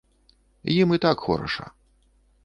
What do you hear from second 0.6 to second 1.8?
Ім і так хораша.